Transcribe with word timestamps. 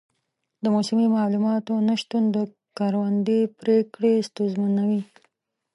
د 0.63 0.65
موسمي 0.75 1.07
معلوماتو 1.15 1.73
نه 1.87 1.95
شتون 2.01 2.23
د 2.35 2.37
کروندې 2.77 3.39
پریکړې 3.59 4.13
ستونزمنوي. 4.27 5.01